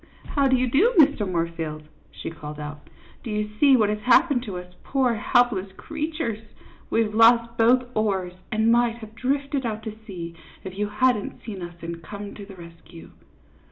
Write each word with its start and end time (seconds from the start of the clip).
How 0.29 0.47
do 0.47 0.55
you 0.55 0.67
do, 0.67 0.95
Mr. 0.97 1.29
Moorfield," 1.29 1.83
she 2.09 2.31
called 2.31 2.59
out." 2.59 2.89
Do 3.23 3.29
you 3.29 3.51
see 3.59 3.77
what 3.77 3.89
has 3.89 3.99
happened 3.99 4.41
to 4.45 4.57
us 4.57 4.73
poor 4.83 5.13
helpless 5.13 5.71
creatures? 5.77 6.39
We 6.89 7.03
've 7.03 7.13
lost 7.13 7.55
both 7.55 7.83
oars, 7.95 8.33
and 8.51 8.71
might 8.71 8.95
have 8.95 9.13
drifted 9.13 9.63
out 9.63 9.83
to 9.83 9.93
sea 10.07 10.33
if 10.63 10.75
you 10.75 10.87
hadn't 10.89 11.43
seen 11.45 11.61
us 11.61 11.75
and 11.83 12.01
come 12.01 12.33
to 12.33 12.47
the 12.47 12.55
rescue." 12.55 13.11